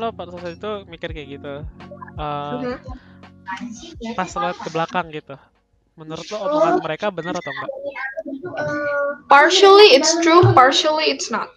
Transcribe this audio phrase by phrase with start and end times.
[0.00, 1.54] lo pada saat itu mikir kayak gitu
[2.16, 2.80] uh,
[4.16, 5.36] pas lo ke belakang gitu.
[5.98, 7.70] Menurut lo omongan mereka benar atau enggak?
[9.28, 11.52] Partially it's true, partially it's not.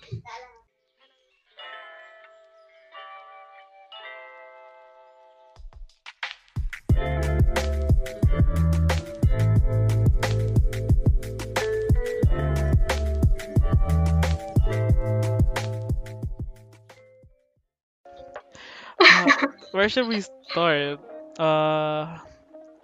[19.73, 21.01] Where should we start
[21.41, 22.21] uh,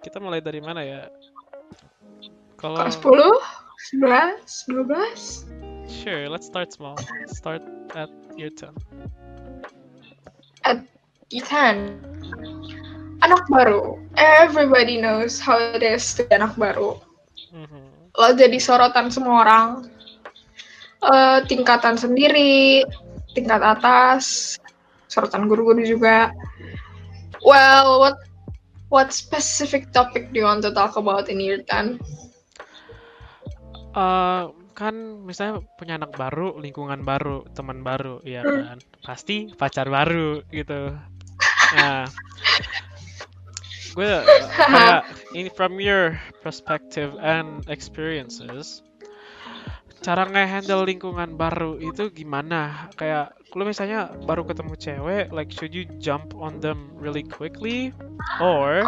[0.04, 1.02] kita mulai dari mana ya
[2.60, 5.88] kalau Kelas 10, 11, 12.
[5.88, 6.98] sure let's start small
[7.30, 7.62] start
[7.96, 8.74] at year 10
[11.30, 12.02] Ethan.
[13.22, 14.02] Anak baru.
[14.18, 16.98] Everybody knows how it is to be anak baru.
[17.54, 18.10] Mhm.
[18.18, 19.86] Lo jadi sorotan semua orang.
[21.00, 22.84] Eh, tingkatan sendiri,
[23.32, 24.58] tingkat atas,
[25.10, 26.30] sorotan guru-guru juga.
[27.42, 28.16] Well, what
[28.94, 31.98] what specific topic do you want to talk about in year 10?
[33.90, 34.94] Uh, kan
[35.26, 38.78] misalnya punya anak baru, lingkungan baru, teman baru, ya kan?
[39.02, 40.94] Pasti pacar baru gitu.
[41.74, 42.06] Nah,
[43.94, 45.02] gue uh, kayak
[45.58, 48.86] from your perspective and experiences,
[50.00, 52.88] cara nge-handle lingkungan baru itu gimana?
[52.96, 57.92] Kayak lu misalnya baru ketemu cewek, like should you jump on them really quickly,
[58.40, 58.84] or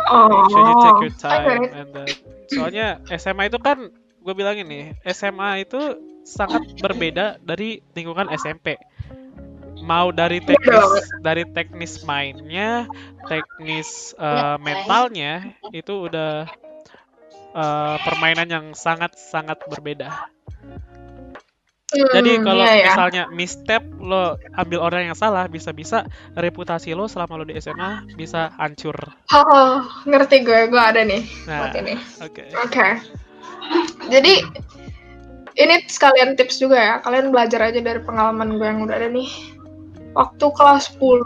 [0.49, 1.61] should you take your time okay.
[1.73, 2.09] and then
[2.53, 3.91] soalnya SMA itu kan
[4.23, 8.79] gue bilang ini SMA itu sangat berbeda dari lingkungan SMP
[9.83, 12.87] mau dari teknis dari teknis mainnya
[13.27, 16.47] teknis uh, mentalnya itu udah
[17.51, 20.31] uh, permainan yang sangat sangat berbeda
[21.93, 22.87] jadi Hmm, kalau iya ya.
[22.89, 24.23] misalnya misstep lo
[24.55, 28.95] ambil orang yang salah bisa-bisa reputasi lo selama lo di SMA bisa hancur
[29.31, 29.73] Oh,
[30.05, 31.23] ngerti gue, gue ada nih.
[31.45, 31.95] nah buat ini.
[32.19, 32.89] oke Oke.
[34.05, 34.35] Jadi
[35.55, 36.95] ini sekalian tips juga ya.
[36.99, 39.29] Kalian belajar aja dari pengalaman gue yang udah ada nih.
[40.13, 41.25] Waktu kelas 10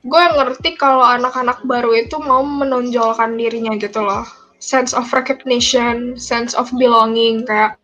[0.00, 4.24] gue ngerti kalau anak-anak baru itu mau menonjolkan dirinya gitu loh.
[4.58, 7.76] Sense of recognition, sense of belonging kayak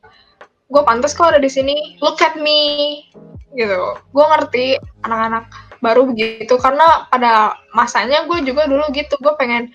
[0.66, 1.99] gue pantas kok ada di sini.
[2.03, 3.03] Look at me.
[3.54, 3.81] Gitu.
[4.10, 5.47] Gue ngerti anak-anak
[5.78, 6.54] baru begitu.
[6.59, 9.15] Karena pada masanya gue juga dulu gitu.
[9.22, 9.71] Gue pengen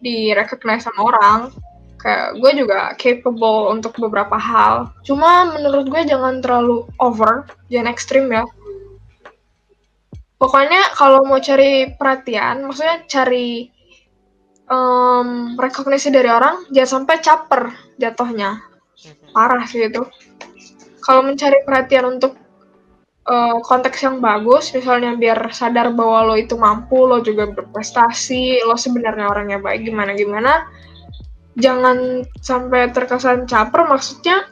[0.00, 1.40] di recognize sama orang.
[1.98, 4.94] Kayak gue juga capable untuk beberapa hal.
[5.02, 7.44] Cuma menurut gue jangan terlalu over.
[7.68, 8.46] Jangan ekstrim ya.
[10.38, 13.66] Pokoknya kalau mau cari perhatian maksudnya cari
[14.70, 17.62] um, rekognisi dari orang jangan sampai caper
[17.98, 18.67] jatuhnya
[19.32, 20.02] parah sih itu.
[21.02, 22.36] Kalau mencari perhatian untuk
[23.28, 28.74] uh, konteks yang bagus misalnya biar sadar bahwa lo itu mampu lo juga berprestasi lo
[28.74, 30.52] sebenarnya orangnya baik gimana gimana
[31.60, 34.48] jangan sampai terkesan caper maksudnya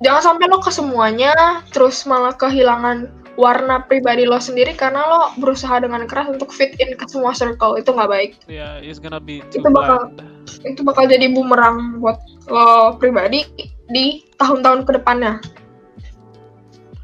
[0.00, 1.34] jangan sampai lo ke semuanya
[1.74, 6.96] terus malah kehilangan warna pribadi lo sendiri karena lo berusaha dengan keras untuk fit in
[6.96, 10.36] ke semua circle itu nggak baik yeah it's gonna be too Itu bakal- bland
[10.66, 12.18] itu bakal jadi bumerang buat
[12.50, 13.46] lo pribadi
[13.90, 15.38] di tahun-tahun ke depannya.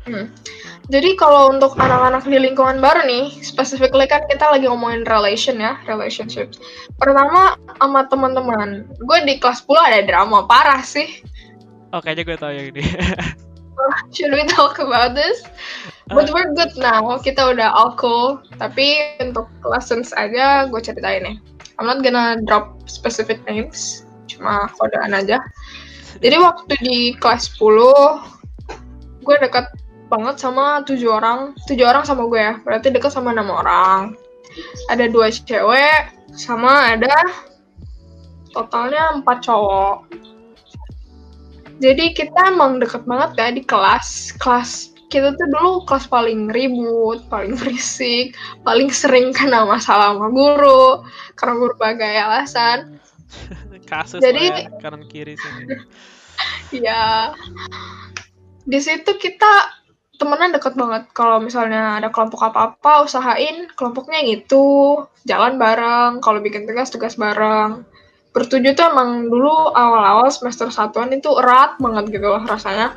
[0.02, 0.34] Hmm.
[0.90, 5.78] Jadi kalau untuk anak-anak di lingkungan baru nih, specifically kan kita lagi ngomongin relation ya,
[5.86, 6.58] relationship.
[6.98, 11.22] Pertama sama teman-teman, gue di kelas 10 ada drama parah sih.
[11.94, 12.82] oh kayaknya gue tahu yang ini
[14.16, 15.44] Should we talk about this?
[16.10, 18.42] But we're good now, kita udah all cool.
[18.58, 21.36] Tapi untuk lessons aja gue ceritain nih.
[21.78, 25.38] I'm not gonna drop specific names, cuma kodean aja.
[26.18, 29.70] Jadi waktu di kelas 10, gue dekat
[30.12, 31.56] banget sama tujuh orang.
[31.64, 34.12] Tujuh orang sama gue ya, berarti dekat sama enam orang.
[34.92, 37.16] Ada dua cewek, sama ada
[38.52, 40.12] totalnya empat cowok.
[41.80, 44.36] Jadi kita emang deket banget ya di kelas.
[44.36, 48.32] Kelas kita tuh dulu kelas paling ribut, paling berisik,
[48.64, 51.04] paling sering kena masalah sama guru
[51.36, 52.96] karena berbagai alasan.
[53.92, 55.76] kasus Jadi- ya, kanan kiri sini
[56.88, 57.36] Ya,
[58.64, 59.52] di situ kita
[60.16, 61.12] temenan deket banget.
[61.12, 64.64] Kalau misalnya ada kelompok apa-apa, usahain kelompoknya yang itu,
[65.28, 66.24] jalan bareng.
[66.24, 67.84] Kalau bikin tugas, tugas bareng.
[68.32, 72.96] Bertujuh tuh emang dulu awal-awal semester satuan itu erat banget gitu loh rasanya.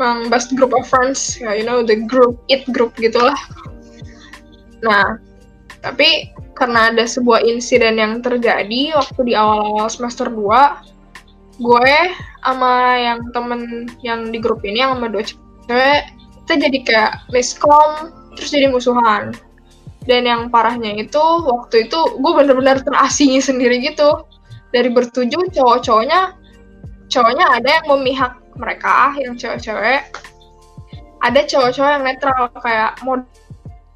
[0.00, 3.36] Emang best group of friends, ya you know, the group, it group gitu lah.
[4.80, 5.20] Nah,
[5.84, 10.92] tapi karena ada sebuah insiden yang terjadi waktu di awal-awal semester 2,
[11.60, 11.96] gue
[12.42, 16.02] sama yang temen yang di grup ini yang sama dua cewek
[16.42, 19.30] kita jadi kayak miskom terus jadi musuhan
[20.10, 24.26] dan yang parahnya itu waktu itu gue bener-bener terasingi sendiri gitu
[24.74, 26.34] dari bertujuh cowok-cowoknya
[27.06, 30.12] cowoknya ada yang memihak mereka yang cewek-cewek.
[31.22, 33.22] Ada cowok-cowok yang netral kayak mau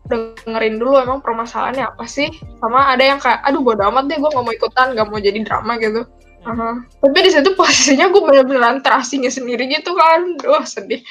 [0.06, 2.30] dengerin dulu emang permasalahannya apa sih?
[2.62, 5.40] Sama ada yang kayak aduh bodo amat deh gue gak mau ikutan gak mau jadi
[5.42, 6.06] drama gitu.
[6.46, 6.78] Uh-huh.
[7.02, 10.38] tapi di situ posisinya gue bener-bener terasingnya sendiri gitu kan.
[10.38, 11.02] Duh sedih.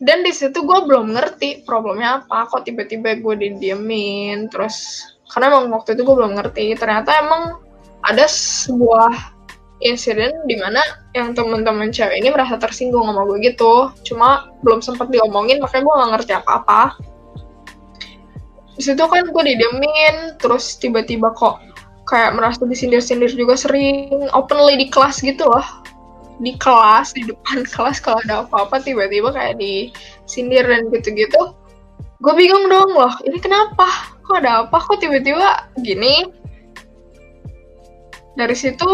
[0.00, 5.68] Dan di situ gue belum ngerti problemnya apa kok tiba-tiba gue didiemin terus karena emang
[5.76, 6.72] waktu itu gue belum ngerti.
[6.80, 7.60] Ternyata emang
[8.00, 9.35] ada sebuah
[9.84, 10.80] insiden di mana
[11.12, 13.92] yang teman-teman cewek ini merasa tersinggung sama gue gitu.
[14.06, 16.82] Cuma belum sempat diomongin makanya gue gak ngerti apa-apa.
[18.76, 21.60] Di situ kan gue didiemin terus tiba-tiba kok
[22.06, 25.66] kayak merasa disindir-sindir juga sering openly di kelas gitu loh.
[26.40, 31.52] Di kelas di depan kelas kalau ada apa-apa tiba-tiba kayak disindir dan gitu-gitu.
[32.24, 34.16] Gue bingung dong loh ini kenapa?
[34.24, 34.76] Kok ada apa?
[34.80, 36.24] Kok tiba-tiba gini?
[38.36, 38.88] Dari situ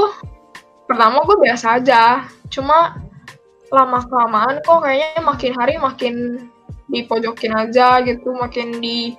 [0.93, 2.29] pertama gue biasa aja.
[2.53, 3.01] Cuma
[3.73, 6.15] lama kelamaan kok kayaknya makin hari makin
[6.93, 9.17] dipojokin aja gitu makin di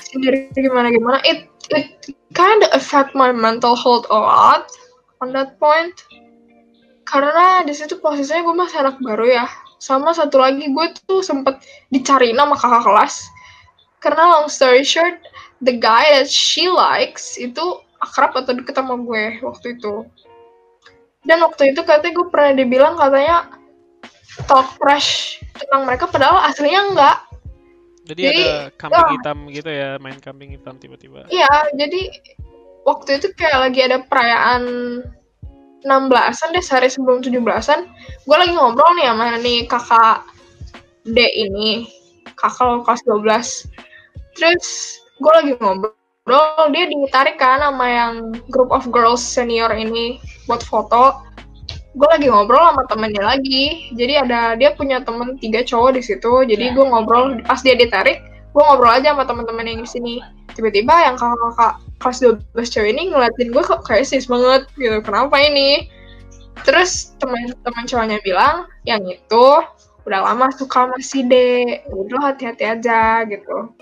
[0.00, 1.44] sendiri gimana gimana it
[1.76, 4.64] it kind of affect my mental health a lot
[5.20, 5.92] on that point.
[7.04, 9.46] Karena di situ posisinya gue masih anak baru ya.
[9.76, 11.60] Sama satu lagi gue tuh sempet
[11.92, 13.28] dicari nama kakak kelas.
[14.00, 15.20] Karena long story short
[15.60, 20.08] the guy that she likes itu akrab atau deket sama gue waktu itu
[21.24, 23.36] dan waktu itu katanya gue pernah dibilang katanya
[24.48, 27.16] talk trash tentang mereka padahal aslinya enggak
[28.10, 31.30] jadi, jadi ada kambing oh, hitam gitu ya, main kambing hitam tiba-tiba.
[31.30, 32.10] Iya, jadi
[32.82, 34.62] waktu itu kayak lagi ada perayaan
[35.86, 37.86] 16-an deh, sehari sebelum 17-an.
[38.26, 40.26] Gue lagi ngobrol nih sama nih kakak
[41.06, 41.86] D ini,
[42.34, 43.70] kakak kelas 12.
[44.34, 44.66] Terus
[45.22, 45.94] gue lagi ngobrol,
[46.70, 48.12] dia ditarik kan sama yang
[48.52, 51.24] group of girls senior ini buat foto.
[51.98, 53.90] Gue lagi ngobrol sama temennya lagi.
[53.98, 56.46] Jadi ada dia punya temen tiga cowok di situ.
[56.46, 60.14] Jadi gue ngobrol pas dia ditarik gue ngobrol aja sama teman-teman yang di sini.
[60.54, 62.18] Tiba-tiba yang kakak-kakak kelas
[62.58, 64.98] 12 cewek ini ngeliatin gue kok kayak sis banget gitu.
[65.02, 65.90] Kenapa ini?
[66.66, 69.46] Terus teman-teman cowoknya bilang yang itu
[70.06, 71.34] udah lama suka sama si D.
[71.90, 73.74] Udah hati-hati aja gitu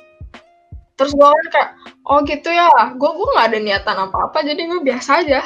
[0.98, 1.70] terus gue kan kayak
[2.10, 2.68] oh gitu ya.
[2.98, 5.40] Gue gue nggak ada niatan apa-apa jadi gue biasa aja.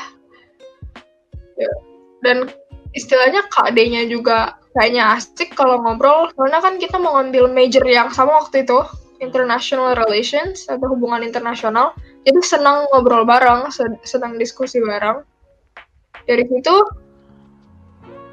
[1.60, 1.72] Ya.
[2.24, 2.48] Dan
[2.96, 8.40] istilahnya KD-nya juga kayaknya asik kalau ngobrol karena kan kita mau ngambil major yang sama
[8.40, 8.80] waktu itu
[9.20, 11.92] international relations atau hubungan internasional.
[12.24, 13.68] Jadi senang ngobrol bareng
[14.02, 15.20] senang diskusi bareng.
[16.24, 16.74] Dari situ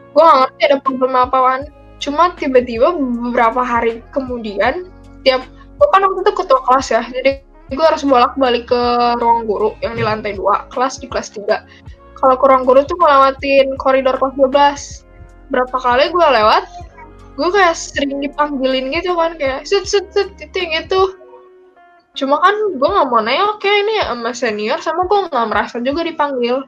[0.10, 1.62] gue gak ngerti ada problem apaan
[2.00, 4.88] cuma tiba-tiba beberapa hari kemudian
[5.22, 5.44] tiap
[5.80, 7.32] gue kan waktu itu ketua kelas ya jadi
[7.70, 8.82] gue harus bolak balik ke
[9.22, 13.80] ruang guru yang di lantai dua kelas di kelas 3 kalau kurang guru tuh ngelewatin
[13.80, 16.64] koridor kelas 12 berapa kali gue lewat
[17.40, 21.16] gue kayak sering dipanggilin gitu kan kayak set set set itu gitu
[22.20, 26.04] cuma kan gue nggak mau nanya oke ini sama senior sama gue nggak merasa juga
[26.04, 26.66] dipanggil.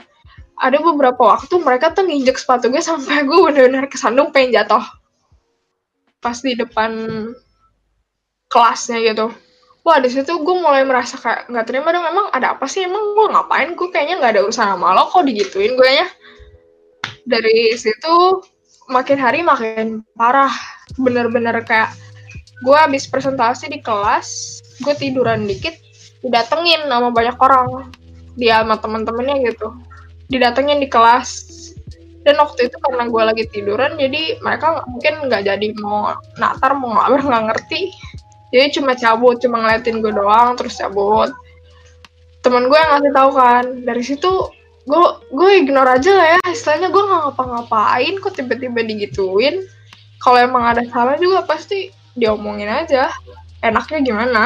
[0.62, 4.86] Ada beberapa waktu mereka tuh nginjek sepatu gue sampai gue bener-bener kesandung pengen jatuh.
[6.22, 6.94] Pas di depan
[8.51, 9.31] kelasnya gitu.
[9.81, 12.86] Wah di situ gue mulai merasa kayak nggak terima dong emang ada apa sih?
[12.86, 13.74] Emang gue ngapain?
[13.74, 16.08] Gue kayaknya nggak ada urusan sama lo kok digituin gue ya?
[17.25, 18.46] Dari situ
[18.93, 20.53] makin hari makin parah.
[21.01, 21.98] Bener-bener kayak
[22.62, 25.74] gue habis presentasi di kelas gue tiduran dikit
[26.22, 27.89] didatengin sama banyak orang.
[28.38, 29.74] Dia sama temen-temennya gitu.
[30.29, 31.50] Didatengin di kelas.
[32.22, 36.93] Dan waktu itu karena gue lagi tiduran jadi mereka mungkin nggak jadi mau natar mau
[36.93, 37.89] ngabar nggak ngerti
[38.51, 41.31] jadi cuma cabut cuma ngeliatin gue doang terus cabut.
[42.43, 44.31] Teman gue yang ngasih tahu kan dari situ
[44.84, 46.39] gue gue ignore aja lah ya.
[46.51, 49.63] Istilahnya gue nggak ngapa-ngapain kok tiba-tiba digituin.
[50.20, 53.08] Kalau emang ada salah juga pasti diomongin aja.
[53.63, 54.43] Enaknya gimana?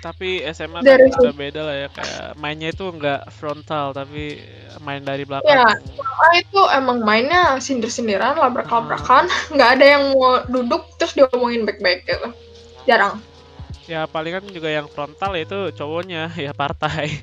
[0.00, 4.40] Tapi SMA dari kan beda lah ya kayak mainnya itu nggak frontal tapi
[4.80, 5.44] main dari belakang.
[5.50, 5.66] Ya
[6.38, 9.26] itu emang mainnya sindir-sindiran labrak-labrakan.
[9.26, 9.42] Hmm.
[9.58, 12.30] nggak ada yang mau duduk terus diomongin baik-baik gitu
[12.88, 13.20] jarang.
[13.90, 17.20] Ya paling kan juga yang frontal itu cowoknya ya partai.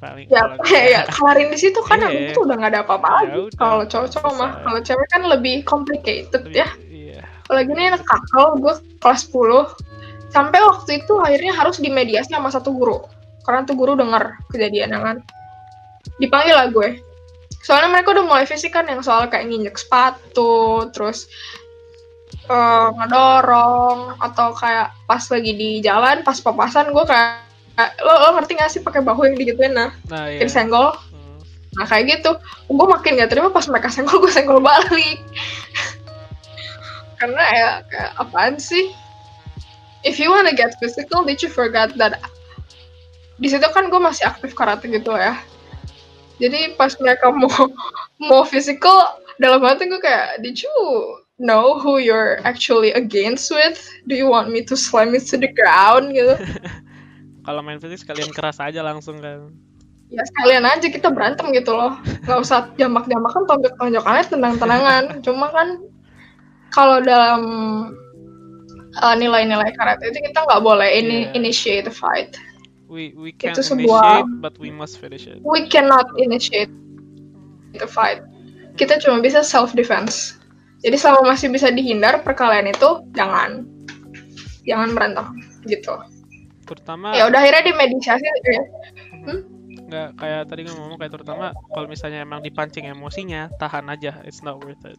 [0.00, 0.56] Paling ya
[0.96, 2.32] ya kemarin di situ kan yeah.
[2.32, 3.52] itu udah nggak ada apa-apa ya lagi.
[3.60, 6.68] kalau cowok-cowok mah kalau cewek kan lebih complicated lebih, ya.
[6.88, 7.20] iya.
[7.44, 12.72] kalau gini anak kakak gue kelas 10 sampai waktu itu akhirnya harus dimediasi sama satu
[12.72, 13.02] guru.
[13.44, 15.16] Karena tuh guru dengar kejadian kan.
[16.22, 17.02] Dipanggil lah gue.
[17.60, 21.28] Soalnya mereka udah mulai fisik kan yang soal kayak nginjek sepatu terus
[22.50, 27.50] eh, ngedorong atau kayak pas lagi di jalan pas papasan gue kayak
[28.04, 29.72] lo, lo ngerti gak sih pakai bahu yang digituin?
[29.72, 30.44] Nah Nah, iya.
[30.50, 30.92] senggol.
[30.92, 31.38] Hmm.
[31.78, 32.30] nah kayak gitu.
[32.68, 35.22] Gue makin gak terima pas mereka senggol gue senggol balik.
[37.20, 38.92] Karena ya kayak apaan sih?
[40.00, 42.16] If you wanna get physical did you forget that
[43.40, 45.36] di situ kan gue masih aktif karate gitu ya.
[46.40, 47.52] Jadi pas mereka mau
[48.20, 50.72] mau physical dalam hati gue kayak did you
[51.40, 53.80] know who you're actually against with?
[54.06, 56.36] Do you want me to slam it to the ground gitu?
[57.48, 59.48] Kalau main fisik sekalian keras aja langsung kan.
[60.10, 61.94] ya sekalian aja kita berantem gitu loh.
[62.26, 65.04] Nggak usah jambak-jambakan tonjok-tonjokannya tenang-tenangan.
[65.22, 65.78] Cuma kan
[66.68, 67.42] kalau dalam
[68.98, 71.38] uh, nilai-nilai karate itu kita nggak boleh ini Yeah.
[71.38, 72.34] initiate a fight.
[72.90, 75.38] We we can Itu sebuah- initiate but we must finish it.
[75.46, 76.74] we cannot initiate
[77.72, 78.18] the fight.
[78.74, 80.39] Kita cuma bisa self defense
[80.80, 83.68] jadi selama masih bisa dihindar perkelahian itu jangan.
[84.64, 85.26] Jangan berantem
[85.68, 85.92] gitu.
[86.64, 88.64] Terutama ya udah akhirnya dimediasi ya.
[89.90, 94.24] nggak kayak tadi gue ngomong kayak terutama kalau misalnya emang dipancing emosinya tahan aja.
[94.24, 94.96] It's not worth it.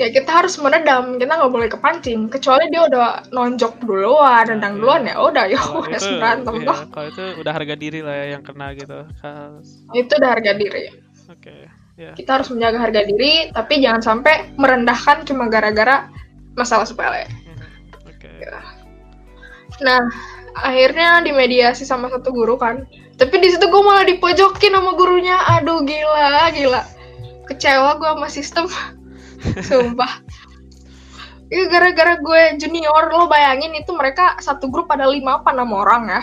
[0.00, 2.30] Ya kita harus meredam kita nggak boleh kepancing.
[2.30, 7.24] Kecuali dia udah nonjok duluan nendang duluan ya udah ya wes berantem iya, kalau itu
[7.42, 9.10] udah harga diri lah ya yang kena gitu.
[9.18, 10.86] Kas- itu udah harga diri.
[11.32, 16.10] Oke ya kita harus menjaga harga diri tapi jangan sampai merendahkan cuma gara-gara
[16.58, 17.30] masalah sepele.
[17.30, 17.66] Mhm.
[18.10, 18.30] oke.
[19.80, 20.02] Nah
[20.58, 22.84] akhirnya dimediasi sama satu guru kan.
[23.16, 25.38] Tapi di situ gue malah dipojokin sama gurunya.
[25.58, 26.82] Aduh gila gila.
[27.46, 28.66] Kecewa gue sama sistem.
[29.68, 30.22] Sumpah.
[31.52, 36.08] Iya gara-gara gue junior lo bayangin itu mereka satu grup ada lima apa enam orang
[36.08, 36.22] ya.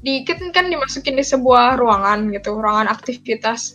[0.00, 3.74] Dikit kan dimasukin di sebuah ruangan gitu ruangan aktivitas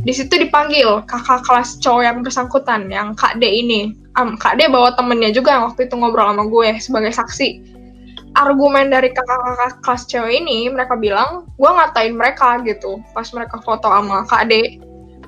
[0.00, 3.92] di situ dipanggil kakak kelas cowok yang bersangkutan yang kak D ini.
[4.16, 7.48] Am, kak D bawa temennya juga yang waktu itu ngobrol sama gue sebagai saksi.
[8.38, 13.02] Argumen dari kakak-kakak kelas cewek ini mereka bilang gue ngatain mereka gitu.
[13.12, 14.78] Pas mereka foto sama kak D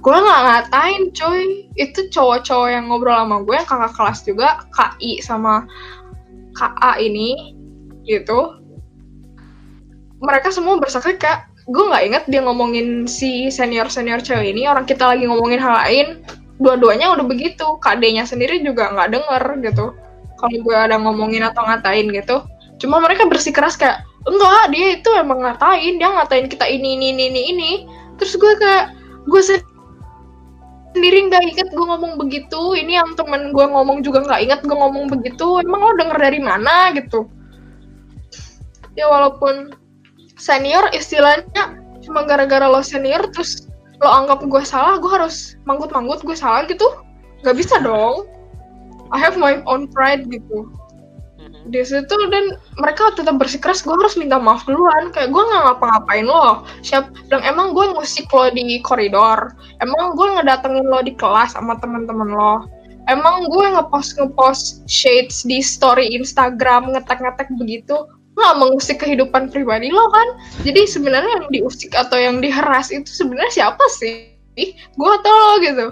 [0.02, 1.68] gue nggak ngatain cuy.
[1.76, 5.68] Itu cowok-cowok yang ngobrol sama gue yang kakak kelas juga KI sama
[6.56, 7.54] KA ini
[8.08, 8.56] gitu.
[10.22, 14.66] Mereka semua bersaksi kayak gue nggak inget dia ngomongin si senior senior cewek ini.
[14.66, 16.06] Orang kita lagi ngomongin hal lain
[16.58, 17.78] dua-duanya udah begitu.
[17.78, 19.86] KD-nya sendiri juga nggak denger gitu.
[20.42, 22.42] Kalau gue ada ngomongin atau ngatain gitu.
[22.82, 26.02] Cuma mereka bersikeras kayak enggak dia itu emang ngatain.
[26.02, 27.72] Dia ngatain kita ini ini ini ini ini.
[28.18, 28.90] Terus gue kayak
[29.30, 29.42] gue
[30.94, 32.74] sendiri nggak inget gue ngomong begitu.
[32.74, 35.62] Ini yang temen gue ngomong juga nggak inget gue ngomong begitu.
[35.62, 37.30] Emang lo denger dari mana gitu.
[38.98, 39.81] Ya walaupun
[40.42, 43.70] senior istilahnya cuma gara-gara lo senior terus
[44.02, 46.84] lo anggap gue salah gue harus manggut-manggut gue salah gitu.
[47.46, 48.26] Nggak bisa dong.
[49.14, 50.66] I have my own pride gitu.
[51.42, 51.74] Mhm.
[51.74, 55.10] di situ dan mereka tetap bersikeras gue harus minta maaf duluan.
[55.14, 56.66] Kayak gue nggak ngapa-ngapain lo.
[56.86, 59.54] Siap dan emang gue ngusik lo di koridor.
[59.82, 62.66] Emang gue ngedatengin lo di kelas sama teman-teman lo.
[63.10, 70.08] Emang gue ngepost ngepost shades di story Instagram ngetek-ngetek begitu nggak mengusik kehidupan pribadi lo
[70.08, 70.28] kan
[70.64, 74.32] jadi sebenarnya yang diusik atau yang diheras itu sebenarnya siapa sih
[74.96, 75.86] gue atau lo gitu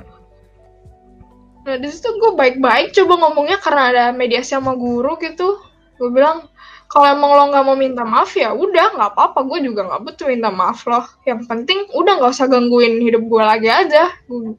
[1.60, 5.60] Nah di situ gue baik-baik coba ngomongnya karena ada mediasi sama guru gitu.
[6.00, 6.48] Gue bilang
[6.90, 10.26] kalau emang lo nggak mau minta maaf ya udah nggak apa-apa gue juga nggak butuh
[10.32, 11.04] minta maaf loh.
[11.28, 14.08] Yang penting udah nggak usah gangguin hidup gue lagi aja.
[14.24, 14.56] Gue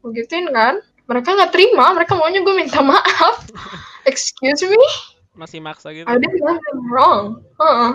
[0.00, 0.80] gue gituin kan.
[1.10, 3.42] Mereka nggak terima, mereka maunya gue minta maaf.
[4.08, 4.80] Excuse me,
[5.34, 7.42] masih maksa gitu I did nothing wrong.
[7.58, 7.90] Heeh.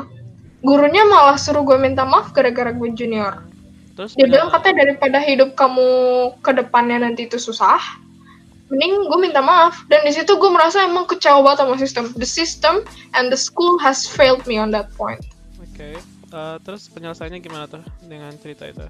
[0.66, 3.46] Gurunya malah suruh gue minta maaf gara-gara gue junior.
[3.96, 5.88] terus Dia bilang katanya daripada hidup kamu
[6.44, 7.80] ke depannya nanti itu susah,
[8.68, 9.88] mending gue minta maaf.
[9.88, 12.04] Dan di situ gue merasa emang kecewa banget sama sistem.
[12.18, 12.84] The system
[13.16, 15.24] and the school has failed me on that point.
[15.62, 18.84] oke Eh, terus penyelesaiannya gimana tuh dengan cerita itu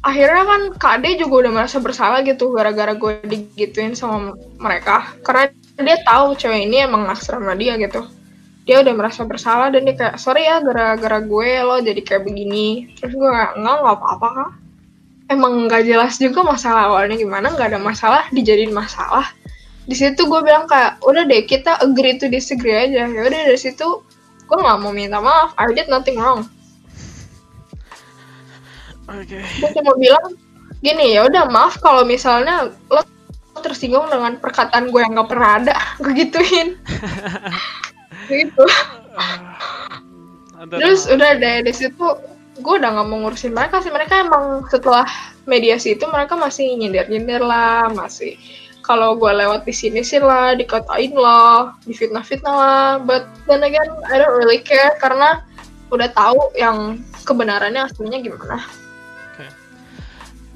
[0.00, 5.12] Akhirnya kan KD juga udah merasa bersalah gitu gara-gara gue digituin sama mereka.
[5.20, 5.52] Karena
[5.82, 8.06] dia tahu cewek ini emang naksir sama dia gitu.
[8.68, 12.94] Dia udah merasa bersalah dan dia kayak, sorry ya gara-gara gue lo jadi kayak begini.
[13.00, 14.50] Terus gue kayak, enggak, nggak apa-apa kak.
[15.30, 19.26] Emang nggak jelas juga masalah awalnya gimana, nggak ada masalah, dijadiin masalah.
[19.86, 23.08] Di situ gue bilang kayak, udah deh kita agree to disagree aja.
[23.10, 24.04] Ya udah dari situ
[24.46, 25.54] gue nggak mau minta maaf.
[25.58, 26.46] I did nothing wrong.
[29.10, 30.38] oke gue cuma bilang
[30.80, 33.02] gini ya udah maaf kalau misalnya lo
[33.60, 36.68] tersinggung dengan perkataan gue yang gak pernah ada gue gituin.
[38.30, 38.64] Gitu.
[40.60, 42.06] Ada- terus udah deh di situ
[42.60, 43.90] gue udah nggak mau ngurusin mereka sih.
[43.90, 45.08] Mereka emang setelah
[45.48, 48.36] mediasi itu mereka masih nyindir nyindir lah masih
[48.84, 52.90] kalau gue lewat di sini sih lah dikatain lah difitnah-fitnah lah.
[53.02, 55.42] But then again I don't really care karena
[55.90, 58.62] udah tahu yang kebenarannya aslinya gimana.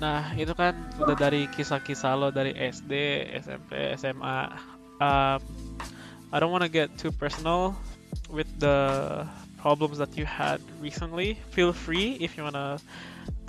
[0.04, 4.52] Nah, itu kan udah dari kisah-kisah lo dari SD, SMP, SMA.
[5.00, 5.40] Um,
[6.28, 7.73] I don't wanna get too personal
[8.28, 9.25] with the
[9.56, 11.40] problems that you had recently.
[11.56, 12.76] Feel free if you wanna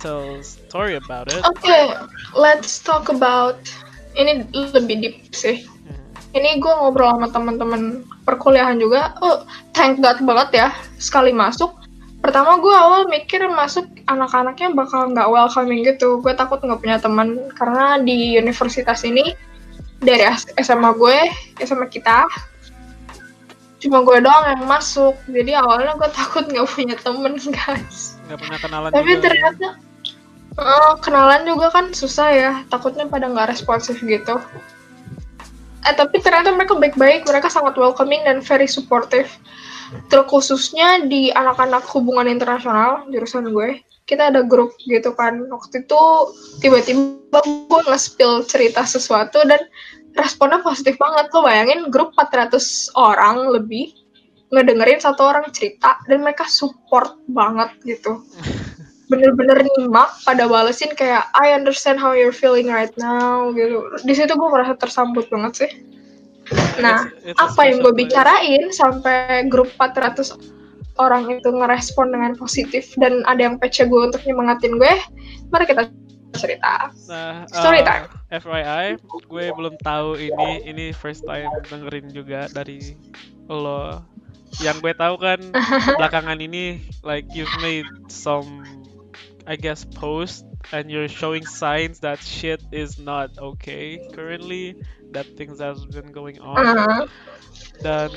[0.00, 1.44] tell story about it.
[1.44, 1.92] Oke,
[2.32, 3.60] let's talk about
[4.16, 5.60] ini lebih deep sih.
[5.60, 6.08] Hmm.
[6.32, 9.12] Ini gue ngobrol sama teman-teman perkuliahan juga.
[9.20, 9.44] Oh,
[9.76, 11.68] thank God banget ya sekali masuk.
[12.26, 16.18] Pertama gue awal mikir masuk anak-anaknya bakal nggak welcoming gitu.
[16.18, 19.30] Gue takut nggak punya teman karena di universitas ini
[20.02, 20.26] dari
[20.58, 21.30] SMA gue,
[21.62, 22.26] SMA kita
[23.78, 25.14] cuma gue doang yang masuk.
[25.30, 28.18] Jadi awalnya gue takut nggak punya temen guys.
[28.26, 29.22] Nggak pernah kenalan Tapi juga.
[29.22, 29.66] ternyata
[30.58, 32.52] eh, kenalan juga kan susah ya.
[32.66, 34.42] Takutnya pada nggak responsif gitu.
[35.86, 39.30] Eh tapi ternyata mereka baik-baik, mereka sangat welcoming dan very supportive.
[40.10, 43.82] Terkhususnya di anak-anak hubungan internasional jurusan gue.
[44.06, 45.46] Kita ada grup gitu kan.
[45.50, 46.02] Waktu itu
[46.62, 49.58] tiba-tiba gue nge-spill cerita sesuatu dan
[50.14, 51.30] responnya positif banget.
[51.34, 53.94] Lo bayangin grup 400 orang lebih
[54.54, 58.22] ngedengerin satu orang cerita dan mereka support banget gitu
[59.10, 64.34] bener-bener nyimak pada balesin kayak I understand how you're feeling right now gitu di situ
[64.34, 65.70] gue merasa tersambut banget sih
[66.80, 67.08] nah
[67.40, 70.36] apa yang gue bicarain sampai grup 400
[70.96, 74.92] orang itu ngerespon dengan positif dan ada yang PC gue untuk nyemangatin gue
[75.52, 75.88] mari kita
[76.36, 78.04] cerita Nah, Story uh, time.
[78.28, 82.98] FYI, gue belum tahu ini ini first time dengerin juga dari
[83.48, 84.02] lo.
[84.60, 85.40] Yang gue tahu kan
[85.98, 88.64] belakangan ini like you've made some
[89.46, 94.76] I guess post and you're showing signs that shit is not okay currently
[95.12, 97.06] that things has been going on Uh,
[97.82, 98.10] dan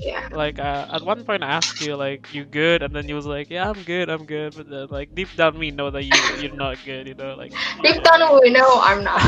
[0.00, 2.82] ya like uh, at one point I asked you like you good?
[2.82, 4.54] And then you was like yeah I'm good I'm good.
[4.54, 7.52] But then like deep down we know that you you're not good you know like
[7.82, 9.22] deep down we know I'm not.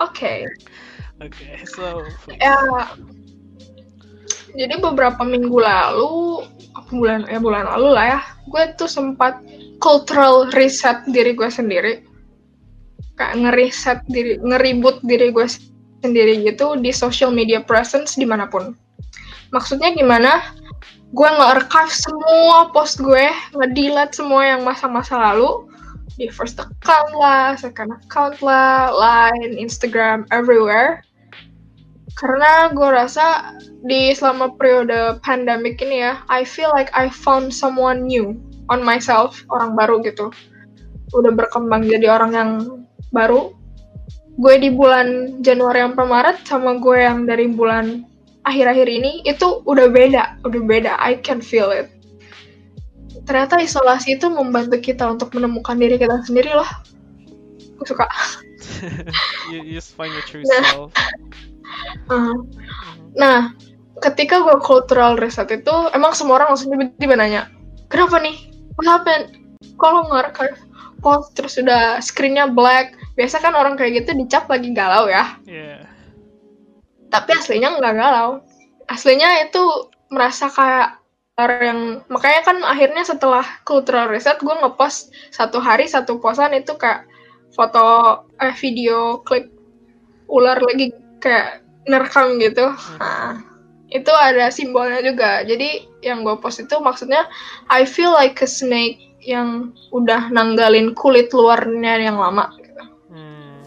[0.14, 0.46] Okay.
[1.22, 2.06] okay so
[2.40, 2.54] ya
[4.54, 6.46] jadi beberapa minggu lalu
[6.90, 8.20] bulan ya bulan lalu lah ya.
[8.50, 9.38] Gue tuh sempat
[9.78, 12.02] cultural reset diri gue sendiri.
[13.14, 15.46] Kayak ngeriset diri ngeribut diri gue
[16.02, 18.74] sendiri gitu di social media presence di mana pun.
[19.54, 20.42] Maksudnya gimana?
[21.14, 25.70] Gue nge-archive semua post gue nge-delete semua yang masa-masa lalu
[26.18, 31.06] di first account lah, second account lah, line, Instagram, everywhere
[32.14, 38.06] karena gue rasa di selama periode pandemic ini ya, I feel like I found someone
[38.06, 38.38] new
[38.70, 40.30] on myself, orang baru gitu.
[41.10, 42.50] Udah berkembang jadi orang yang
[43.10, 43.50] baru.
[44.38, 48.02] Gue di bulan Januari sampai Maret sama gue yang dari bulan
[48.46, 50.92] akhir-akhir ini itu udah beda, udah beda.
[51.02, 51.90] I can feel it.
[53.26, 56.70] Ternyata isolasi itu membantu kita untuk menemukan diri kita sendiri loh.
[57.74, 58.06] Gue suka.
[59.52, 60.64] you, you just find your true Nah.
[60.72, 60.92] self
[62.12, 62.36] Uh.
[63.16, 63.54] Nah,
[64.04, 67.48] ketika gue cultural reset itu, emang semua orang langsung tiba-tiba nanya,
[67.88, 68.36] kenapa nih?
[68.76, 69.26] What happened?
[69.78, 70.58] Kalau nge-archive
[71.00, 75.36] post terus udah screennya black, biasa kan orang kayak gitu dicap lagi galau ya.
[75.44, 75.84] yeah
[77.12, 78.42] Tapi aslinya nggak galau.
[78.90, 79.62] Aslinya itu
[80.10, 80.98] merasa kayak
[81.38, 86.74] orang yang makanya kan akhirnya setelah cultural reset gue ngepost satu hari satu posan itu
[86.78, 87.06] kayak
[87.54, 87.82] foto
[88.42, 89.48] eh video klip
[90.28, 90.90] ular lagi
[91.22, 92.74] kayak nerekam gitu.
[92.98, 93.40] Nah,
[93.94, 95.46] itu ada simbolnya juga.
[95.46, 97.30] Jadi yang gue post itu maksudnya
[97.70, 102.50] I feel like a snake yang udah nanggalin kulit luarnya yang lama.
[102.60, 102.84] Gitu.
[103.14, 103.62] Hmm.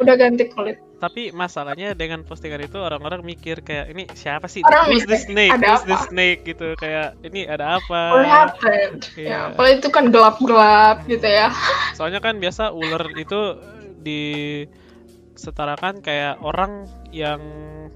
[0.00, 0.80] Udah ganti kulit.
[1.00, 4.60] Tapi masalahnya dengan postingan itu orang-orang mikir kayak ini siapa sih?
[4.60, 5.52] Orang Who's mikir, snake?
[5.56, 6.12] ada Who's apa?
[6.12, 8.20] snake gitu kayak ini ada apa?
[8.20, 9.08] What happened?
[9.16, 9.28] Iya.
[9.32, 11.48] Ya, apalagi itu kan gelap-gelap gitu ya.
[11.96, 13.40] Soalnya kan biasa ular itu
[15.34, 17.40] disetarakan kayak orang yang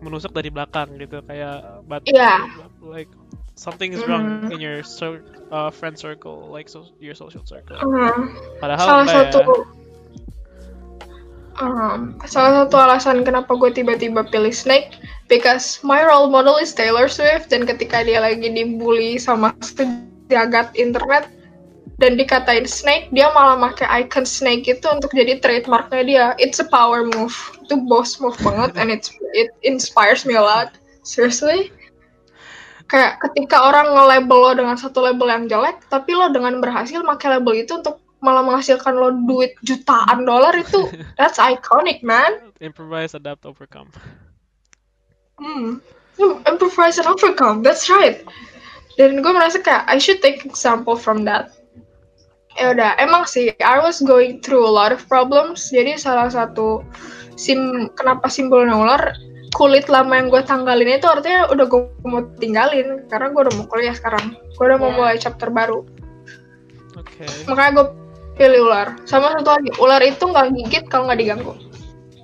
[0.01, 2.41] menusuk dari belakang gitu kayak but Iya.
[2.81, 3.09] like
[3.55, 4.53] something is wrong Mhm.
[4.53, 7.77] in your cir- uh, friend circle like so, your social circle.
[7.77, 8.33] Hmm.
[8.59, 9.84] Padahal salah enggak satu.
[11.61, 14.99] Um, salah satu alasan kenapa gue tiba-tiba pilih Snake
[15.31, 21.31] because my role model is Taylor Swift dan ketika dia lagi dibully sama sejagat internet
[22.03, 26.27] dan dikatain Snake dia malah pakai icon Snake itu untuk jadi trademarknya dia.
[26.43, 27.35] It's a power move.
[27.63, 30.75] Itu boss move banget and it's it inspires me a lot.
[31.07, 31.71] Seriously?
[32.91, 37.39] Kayak ketika orang nge-label lo dengan satu label yang jelek tapi lo dengan berhasil pakai
[37.41, 40.89] label itu untuk malah menghasilkan lo duit jutaan dolar itu
[41.21, 42.51] that's iconic man.
[42.65, 43.93] Improvise, adapt, overcome.
[45.37, 45.85] hmm.
[46.49, 48.25] Improvise and overcome that's right.
[48.97, 51.53] Dan gue merasa kayak I should take example from that.
[52.55, 55.69] Ya udah emang sih I was going through a lot of problems.
[55.75, 56.87] Jadi salah satu
[57.35, 59.03] sim kenapa simbolnya ular
[59.59, 63.67] kulit lama yang gue tanggalin itu artinya udah gue mau tinggalin karena gue udah mau
[63.67, 64.39] kuliah sekarang.
[64.55, 65.83] Gue udah mau mulai chapter baru.
[66.95, 67.27] Oke.
[67.51, 67.87] makanya gue
[68.35, 71.55] pilih ular sama satu lagi ular itu nggak gigit kalau nggak diganggu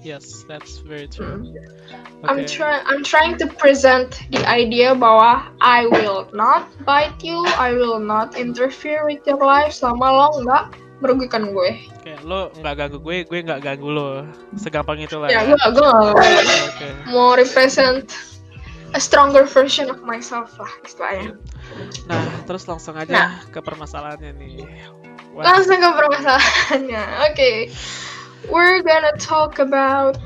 [0.01, 1.45] Yes, that's very true.
[1.45, 2.25] Hmm.
[2.25, 2.49] I'm Oke.
[2.49, 8.01] trying I'm trying to present the idea bahwa I will not bite you, I will
[8.01, 10.65] not interfere with your life selama lo nggak
[11.05, 11.85] merugikan gue.
[12.01, 14.25] Kayak lo nggak ganggu gue, gue nggak ganggu lo.
[14.57, 15.29] Segampang itu lah.
[15.29, 15.89] Ya, Ya, gue gue
[16.73, 16.89] Oke.
[17.13, 18.09] mau represent
[18.97, 21.37] a stronger version of myself lah istilahnya.
[22.09, 23.31] Nah, terus langsung aja Nah.
[23.53, 24.65] ke permasalahannya nih.
[25.35, 27.05] Langsung ke permasalahannya.
[27.31, 27.71] Oke.
[28.49, 30.19] We're gonna talk about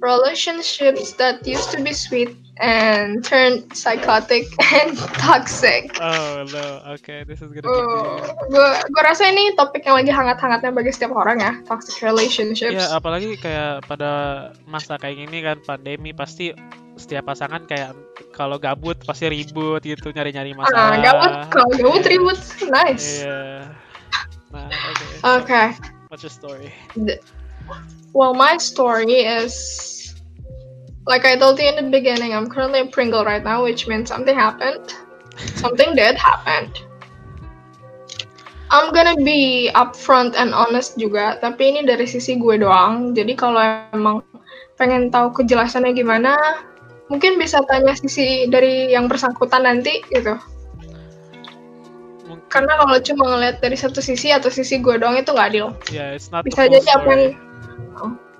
[0.00, 5.96] relationships that used to be sweet and turned psychotic and toxic.
[6.00, 10.12] Oh no, okay, this is gonna be Oh, gue gue rasa ini topik yang lagi
[10.12, 12.76] hangat-hangatnya bagi setiap orang ya, toxic relationships.
[12.76, 14.10] Ya, apalagi kayak pada
[14.68, 16.52] masa kayak gini kan pandemi pasti
[17.00, 17.96] setiap pasangan kayak
[18.36, 20.96] kalau gabut pasti ribut gitu nyari-nyari ah, masalah.
[21.00, 23.24] gabut, kalau gabut ribut, nice.
[23.24, 23.72] Iya.
[24.52, 24.68] Nah,
[25.24, 25.48] oke.
[25.48, 25.66] Okay.
[26.12, 26.68] What's your story?
[26.92, 27.22] The-
[28.10, 29.54] Well, my story is
[31.06, 32.34] like I told you in the beginning.
[32.34, 34.82] I'm currently a Pringle right now, which means something happened.
[35.54, 36.74] Something did happen.
[38.70, 43.14] I'm gonna be upfront and honest juga, tapi ini dari sisi gue doang.
[43.14, 43.58] Jadi kalau
[43.90, 44.22] emang
[44.78, 46.38] pengen tahu kejelasannya gimana,
[47.10, 50.38] mungkin bisa tanya sisi dari yang bersangkutan nanti gitu.
[52.24, 55.74] Mungkin Karena kalau cuma ngeliat dari satu sisi atau sisi gue doang itu nggak adil.
[55.90, 57.24] ya, it's not bisa jadi apa yang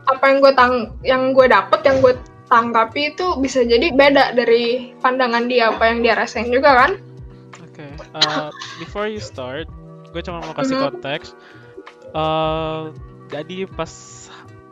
[0.07, 2.15] apa yang gue tang yang gue dapet yang gue
[2.47, 6.91] tanggapi itu bisa jadi beda dari pandangan dia apa yang dia rasain juga kan
[7.63, 7.87] Oke,
[8.19, 8.51] uh,
[8.83, 9.71] before you start,
[10.11, 10.83] gue cuma mau kasih Mhm.
[10.91, 11.33] konteks.
[12.11, 12.91] Uh,
[13.31, 13.89] jadi pas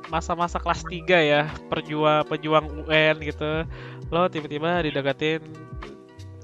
[0.08, 3.64] masa-masa kelas 3 ya, perjuang pejuang UN gitu,
[4.08, 5.44] lo tiba-tiba dideketin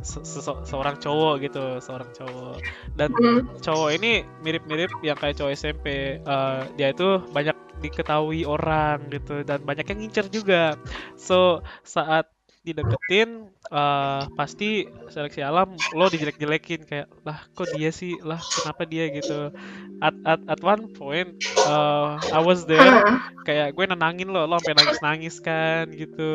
[0.05, 2.61] se- se- seorang cowok gitu, seorang cowok.
[2.95, 3.41] Dan Hmm.
[3.59, 6.21] cowok ini mirip-mirip yang kayak cowok SMP.
[6.29, 10.77] Uh, dia itu banyak diketahui orang gitu dan banyak yang ngincer juga.
[11.17, 12.29] So saat
[12.65, 18.15] dideketin uh, pasti seleksi alam lo dijelek-jelekin kayak lah kok dia sih?
[18.23, 19.11] Lah kenapa dia?
[19.11, 19.51] gitu.
[19.99, 23.03] At at at one point uh, I was there
[23.49, 26.33] kayak gue nenangin lo lo sampai nangis nangis kan gitu.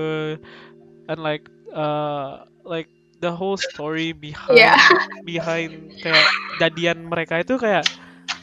[1.08, 2.92] And like uh, like
[3.24, 4.78] the whole story behind Yeah.
[5.30, 6.28] behind kayak
[6.60, 7.88] jadian mereka itu kayak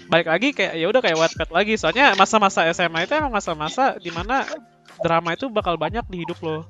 [0.06, 1.76] balik lagi kayak ya udah kayak Wattpad lagi.
[1.76, 4.48] Soalnya masa-masa SMA itu emang masa-masa di mana
[5.04, 6.64] drama itu bakal banyak di hidup lo.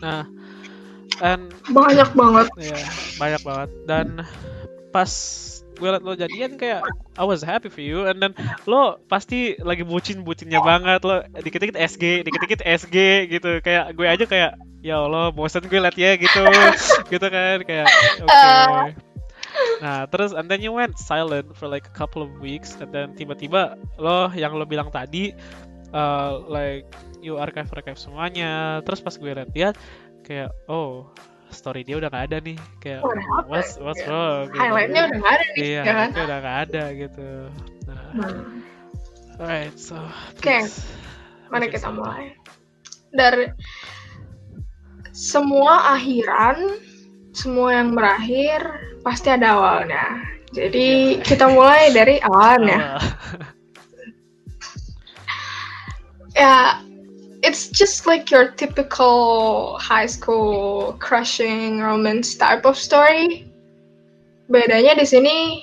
[0.00, 0.24] Nah
[1.22, 2.46] and banyak banget.
[2.60, 2.78] ya
[3.20, 3.70] banyak banget.
[3.88, 4.06] Dan
[4.90, 5.10] pas
[5.76, 6.80] gue liat lo jadian kayak
[7.20, 8.08] I was happy for you.
[8.08, 8.32] And then
[8.64, 11.04] lo pasti lagi bucin bucinnya banget.
[11.04, 13.60] Lo dikit-dikit SG dikit-dikit SG gitu.
[13.60, 16.42] Kayak gue aja kayak ya Allah bosan gue liat ya gitu.
[17.12, 17.86] Gitu kan kayak
[18.24, 18.32] oke.
[18.32, 18.90] Ah.
[19.80, 22.76] nah terus and then you went silent for like a couple of weeks.
[22.80, 25.36] And then tiba-tiba lo yang lo bilang tadi
[25.92, 26.88] uh, like
[27.20, 28.80] you archive archive semuanya.
[28.86, 29.76] Terus pas gue liat
[30.26, 31.06] kayak oh
[31.54, 33.46] story dia udah gak ada nih kayak happened?
[33.46, 34.58] what's what's wrong gitu.
[34.58, 37.28] highlightnya udah nggak ada nih iya ya kan udah gak ada gitu
[37.86, 38.42] nah Hmm.
[39.38, 39.94] alright so
[40.34, 40.42] Oke.
[40.42, 40.82] please,
[41.52, 42.34] mari kita mulai
[43.14, 43.46] dari
[45.14, 46.80] semua akhiran
[47.30, 48.60] semua yang berakhir
[49.06, 50.04] pasti ada awalnya
[50.50, 53.04] jadi kita mulai dari awalnya Awal.
[56.34, 56.56] ya
[57.46, 63.46] it's just like your typical high school crushing romance type of story.
[64.50, 65.62] Bedanya di sini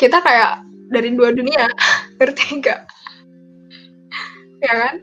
[0.00, 1.68] kita kayak dari dua dunia
[2.16, 2.80] ngerti nggak?
[4.64, 4.94] Ya kan?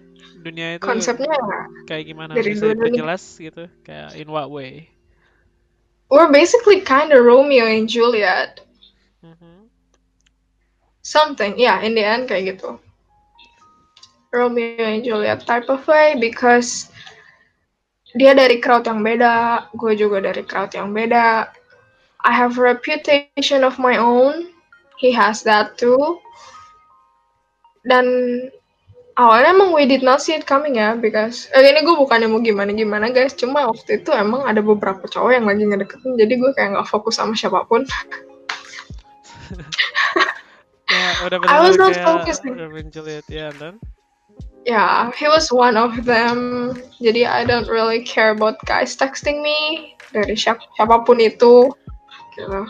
[0.41, 1.29] Dunia itu konsepnya
[1.85, 2.33] kayak gimana?
[2.33, 2.83] dari bisa dua dunia.
[2.89, 4.89] diperjelas gitu kayak in what way?
[6.09, 8.65] We're basically kind of Romeo and Juliet.
[9.21, 9.69] Mhm.
[11.09, 12.79] something yeah in the end kayak gitu
[14.29, 16.93] Romeo and Juliet type of way because
[18.13, 21.49] dia dari crowd yang beda gue juga dari crowd yang beda.
[22.25, 24.51] I have a reputation of my own
[25.01, 26.21] he has that too.
[27.87, 28.05] Dan
[29.17, 32.41] awalnya emang we did not see it coming ya because eh, ini gue bukannya mau
[32.41, 33.33] gimana gimana guys.
[33.33, 37.17] Cuma waktu itu emang ada beberapa cowok yang lagi ngedeketin jadi gue kayak nggak fokus
[37.17, 37.87] sama siapa pun.
[40.85, 42.53] Kayak udah I was not kayak focusing.
[42.53, 43.81] Romeo and Juliet ya dan
[44.69, 46.77] Yeah, he was one of them.
[47.01, 51.73] Jadi I don't really care about guys texting me dari siap siapa pun itu.
[52.37, 52.61] Gitu.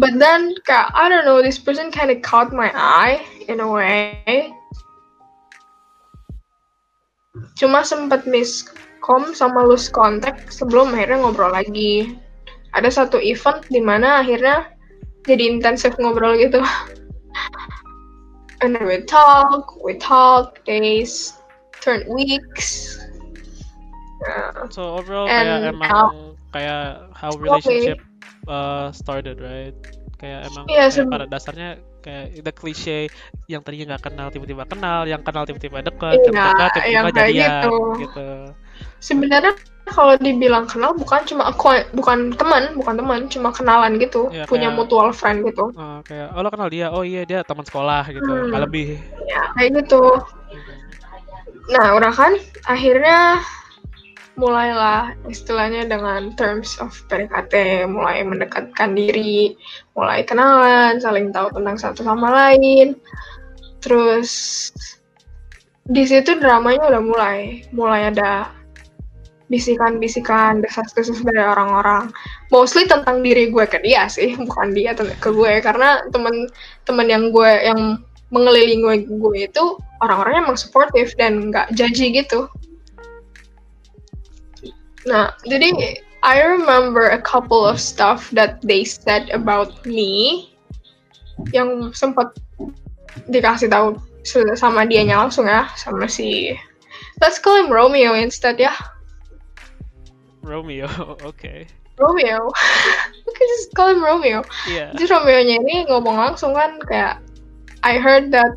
[0.00, 3.68] But then, kayak, I don't know, this person kind of caught my eye in a
[3.68, 4.52] way.
[7.60, 12.16] Cuma sempat miscom sama lose contact sebelum akhirnya ngobrol lagi.
[12.72, 14.72] Ada satu event di mana akhirnya
[15.28, 16.64] jadi intensif ngobrol gitu.
[18.60, 21.38] And then we talk, we talk, days
[21.80, 22.98] turn weeks.
[24.18, 28.02] Uh, so overall And kayak emang now- kayak how relationship
[28.50, 29.76] uh, started right
[30.18, 32.98] kayak emang Iya, kayak seb- pada dasarnya kayak the cliche
[33.46, 37.76] yang tadinya nggak kenal tiba-tiba kenal yang kenal tiba-tiba dekat Iya, dekat tiba-tiba jadian gitu.
[38.00, 38.28] gitu
[38.98, 39.52] sebenarnya
[39.88, 44.68] kalau dibilang kenal bukan cuma acquaint- bukan teman, bukan teman, cuma kenalan gitu, Iya, punya
[44.68, 45.72] kayak- mutual friend gitu.
[45.72, 48.52] Uh, kayak oh lo kenal dia oh iya dia teman sekolah gitu Hmm.
[48.52, 50.02] nggak lebih Ya, kayak gitu.
[51.68, 52.32] Nah, udah kan
[52.64, 53.40] akhirnya
[54.38, 59.58] mulailah istilahnya dengan terms of PDKT, mulai mendekatkan diri,
[59.98, 62.94] mulai kenalan, saling tahu tentang satu sama lain.
[63.82, 64.30] Terus
[65.90, 68.54] di situ dramanya udah mulai, mulai ada
[69.50, 72.14] bisikan-bisikan, desas-desus dari orang-orang.
[72.54, 77.50] Mostly tentang diri gue ke dia sih, bukan dia ke gue karena temen-temen yang gue
[77.66, 77.80] yang
[78.28, 79.64] mengelilingi gue, gue itu
[80.04, 82.46] orang-orangnya emang supportive dan nggak judgy gitu.
[85.06, 85.70] Nah, jadi
[86.26, 90.50] I remember a couple of stuff that they said about me
[91.54, 92.34] yang sempat
[93.30, 93.94] dikasih tahu
[94.58, 96.56] sama dianya langsung ya, sama si
[97.22, 98.74] Let's call him Romeo instead ya.
[100.42, 100.86] Romeo
[101.28, 101.66] oke
[101.98, 102.38] Romeo.
[103.26, 104.46] We can just call him Romeo.
[104.70, 107.18] iya Jadi Romeo-nya ini ngomong langsung kan kayak
[107.82, 108.54] I heard that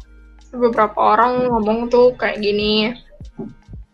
[0.53, 2.93] beberapa orang ngomong tuh kayak gini.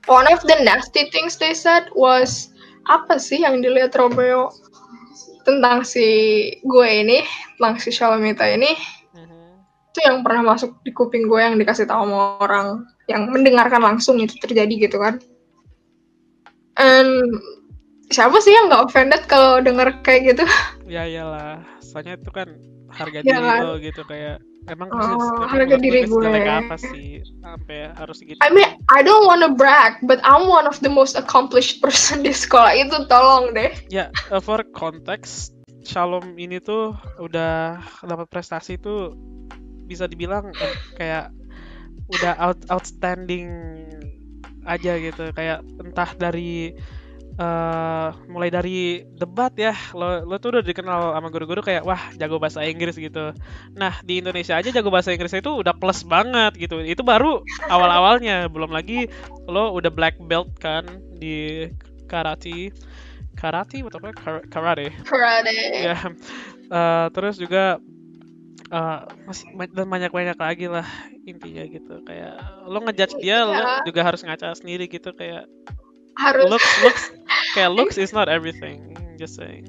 [0.08, 2.56] One of the nasty things they said was
[2.88, 4.56] apa sih yang dilihat Romeo
[5.43, 6.08] tentang si
[6.63, 7.24] gue ini,
[7.60, 8.72] tentang si Shalomita ini
[9.15, 9.39] Mhm.
[9.91, 12.67] itu yang pernah masuk di kuping gue yang dikasih tahu sama orang
[13.12, 15.20] yang mendengarkan langsung itu terjadi gitu kan.
[16.80, 17.36] And
[18.08, 20.43] siapa sih yang nggak offended kalau denger kayak gitu?
[20.88, 22.48] ya iyalah soalnya itu kan
[22.98, 23.60] harga Iya diri kan?
[23.62, 28.68] lo gitu kayak emang emang harga diri gue apa sih sampai harus gitu I mean,
[28.92, 33.08] I don't wanna brag, but I'm one of the most accomplished person di sekolah itu.
[33.08, 33.72] Tolong deh.
[33.88, 35.56] Ya, uh, for konteks
[35.88, 39.16] Shalom ini tuh udah dapat prestasi tuh
[39.88, 41.32] bisa dibilang eh, kayak
[42.12, 43.48] udah out outstanding
[44.68, 46.76] aja gitu kayak entah dari
[47.38, 52.41] eh, mulai dari debat ya lo lo tuh udah dikenal sama guru-guru kayak wah jago
[52.41, 53.34] bahasa Inggris gitu.
[53.73, 56.82] Nah di Indonesia aja jago bahasa Inggris itu udah plus banget gitu.
[56.82, 59.06] Itu baru awal-awalnya belum lagi
[59.45, 61.69] lo udah black belt kan di
[62.10, 62.73] karate.
[63.38, 64.89] Karate atau apa Kar- karate.
[65.06, 65.58] Karate.
[65.86, 65.97] ya.
[66.67, 67.78] Eh, terus juga
[68.67, 70.88] eh, masih ma- dan banyak banyak lagi lah
[71.23, 72.02] intinya gitu.
[72.02, 72.34] Kayak
[72.65, 73.86] lo ngejudge dia lo Iya.
[73.86, 75.13] juga harus ngaca sendiri gitu.
[75.13, 75.45] Kayak
[76.17, 76.50] Harus.
[76.50, 77.04] looks looks
[77.58, 79.65] kayak looks is not everything just saying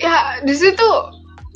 [0.00, 0.88] Ya, di situ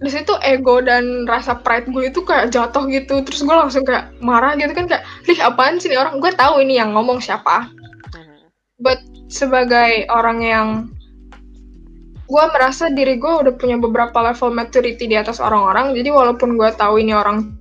[0.04, 3.24] di situ ego dan rasa pride gue itu kayak jatuh gitu.
[3.24, 6.20] Terus gue langsung kayak marah gitu kan kayak, "Lih, apaan sih nih orang?
[6.20, 7.72] Gue tahu ini yang ngomong siapa."
[8.12, 8.52] Mhm.
[8.84, 9.00] But
[9.32, 10.68] sebagai orang yang
[12.24, 16.70] gue merasa diri gue udah punya beberapa level maturity di atas orang-orang jadi walaupun gue
[16.72, 17.52] tahu ini orang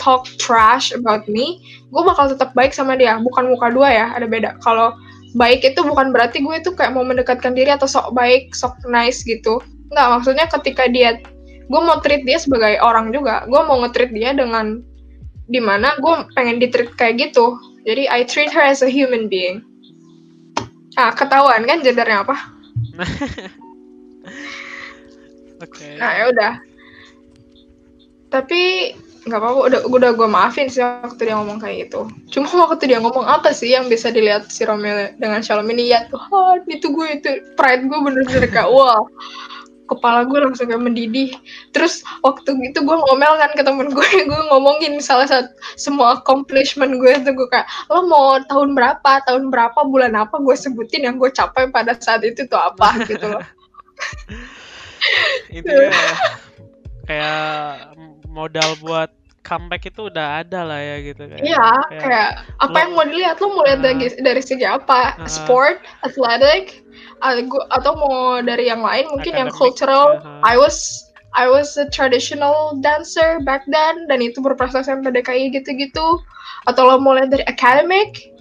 [0.00, 1.60] talk trash about me
[1.92, 4.96] gue bakal tetap baik sama dia bukan muka dua ya ada beda kalau
[5.38, 9.22] baik itu bukan berarti gue itu kayak mau mendekatkan diri atau sok baik sok nice
[9.22, 9.62] gitu.
[9.94, 11.22] Nggak maksudnya ketika dia
[11.68, 13.46] gue mau treat dia sebagai orang juga.
[13.46, 14.82] Gue mau nge-treat dia dengan
[15.48, 17.54] di mana gue pengen di-treat kayak gitu.
[17.86, 19.62] Jadi I treat her as a human being.
[20.98, 22.36] Ah ketahuan kan gendernya apa?
[25.64, 25.86] Oke.
[25.96, 26.52] Nah ya udah.
[28.28, 28.92] Tapi
[29.28, 32.08] nggak apa-apa, udah udah gue maafin sih waktu dia ngomong kayak gitu.
[32.32, 36.08] Cuma waktu dia ngomong apa sih yang bisa dilihat si Romeo dengan Shalom ini ya
[36.08, 39.04] Tuhan itu gue itu pride gue bener-bener kayak wah
[39.88, 41.32] kepala gue langsung kayak mendidih.
[41.72, 45.48] Terus waktu itu gue ngomel kan ke temen gue, gue ngomongin salah satu
[45.80, 50.54] semua accomplishment gue itu gue kayak lo mau tahun berapa, tahun berapa, bulan apa gue
[50.54, 53.44] sebutin yang gue capai pada saat itu tuh apa gitu loh.
[55.56, 55.90] intinya
[57.08, 57.96] kayak
[58.28, 59.10] modal buat
[59.48, 62.30] comeback itu udah ada lah ya gitu kayak Iya, kayak
[62.60, 63.84] apa lo- yang mau dilihat lo mau lihat Ah.
[63.88, 65.16] dari dari segi apa?
[65.16, 65.24] Ah.
[65.24, 66.84] Sport, athletic,
[67.18, 67.40] atau
[67.72, 70.06] atau mau dari yang lain mungkin yang Academic, cultural.
[70.20, 70.44] aha.
[70.44, 70.76] I was
[71.32, 76.20] I was a traditional dancer back then dan itu berprestasi sampai DKI gitu-gitu
[76.64, 78.32] atau lo mau lihat dari academic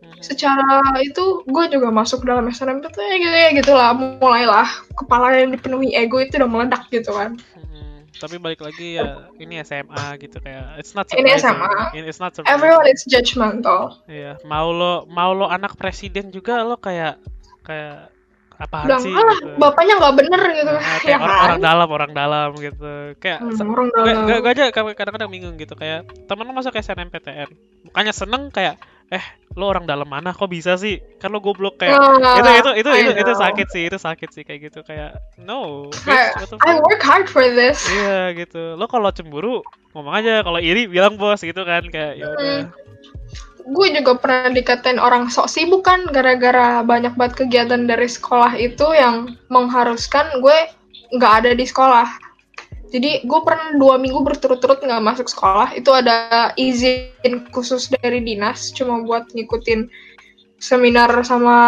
[0.00, 0.22] Mhm.
[0.22, 0.62] secara
[1.00, 6.38] itu gue juga masuk dalam SNMPTN gitu ya gitulah mulailah kepala yang dipenuhi ego itu
[6.38, 7.75] udah meledak gitu kan Mhm.
[8.16, 9.86] Tapi balik lagi ya ini SMA
[10.18, 11.36] gitu kayak it's not Ini.
[11.36, 11.68] SMA.
[11.92, 12.56] Ini- It's not surprising.
[12.56, 17.20] everyone is judgmental Iya, mau lo mau lo anak presiden juga lo kayak
[17.62, 18.08] kayak
[18.56, 19.52] bilang sih gitu.
[19.60, 23.38] bapaknya nggak bener gitu Nah, ya kayak orang, kan orang dalam orang dalam gitu kayak
[23.38, 26.72] Hmm, orang gue, dalam gue, gue aja kadang- kadang-kadang bingung gitu kayak temen lo masuk
[26.72, 27.52] SNMPTN
[27.84, 28.80] bukannya seneng kayak
[29.14, 29.24] eh
[29.56, 30.34] lo orang dalam mana?
[30.34, 31.00] Kok bisa sih?
[31.22, 34.28] Kan lo goblok kayak Ah, itu itu itu I itu, itu sakit sih itu sakit
[34.34, 34.84] sih kayak gitu.
[34.84, 37.86] Kayak no bitch, I work hard for this.
[37.88, 38.74] Iya gitu.
[38.74, 39.62] Lo kalau cemburu
[39.94, 40.42] ngomong aja.
[40.44, 41.86] Kalau iri bilang bos gitu kan.
[41.88, 42.60] Kayak ya udah.
[43.66, 48.86] Gue juga pernah dikatain orang sok sibuk kan gara-gara banyak banget kegiatan dari sekolah itu
[48.94, 50.58] yang mengharuskan gue
[51.16, 52.06] nggak ada di sekolah.
[52.86, 55.74] Jadi gue pernah dua minggu berturut-turut nggak masuk sekolah.
[55.74, 59.90] Itu ada izin khusus dari dinas, cuma buat ngikutin
[60.62, 61.58] seminar sama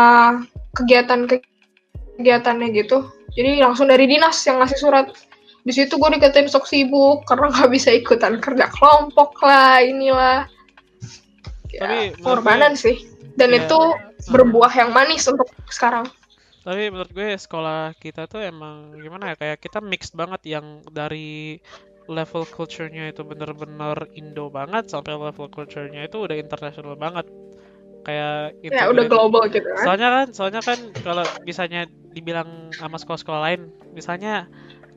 [0.79, 3.11] kegiatan-kegiatannya gitu.
[3.35, 5.07] Jadi langsung dari dinas yang ngasih surat.
[5.67, 10.49] Di situ gue dikatain sok sibuk karena nggak bisa ikutan kerja kelompok lah, inilah
[11.69, 13.05] ya, Tapi pengorbanan sih
[13.37, 13.81] dan ya, itu
[14.33, 16.09] berbuah yang manis untuk sekarang
[16.62, 21.62] Tapi menurut gue sekolah kita tuh emang gimana ya kayak kita mixed banget yang dari
[22.09, 27.29] level culture-nya itu bener-bener Indo banget sampai level culture-nya itu udah international banget.
[28.03, 31.85] Kayak ya udah global gitu kan Soalnya kan, soalnya kan kalau misalnya
[32.16, 34.49] dibilang sama sekolah-sekolah lain, misalnya